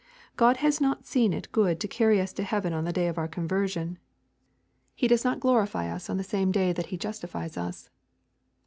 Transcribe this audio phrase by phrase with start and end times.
[0.35, 3.19] God has not seen it good to carry us to heaven on the day of
[3.19, 3.99] our conversion.
[4.95, 7.91] He does not glorify us on the same day that He justifies us.